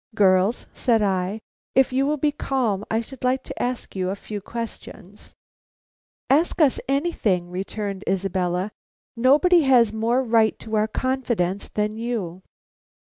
[0.15, 1.41] "Girls," said I,
[1.75, 5.35] "if you will be calm, I should like to ask you a few questions."
[6.27, 8.71] "Ask us anything," returned Isabella;
[9.15, 12.41] "nobody has more right to our confidence than you."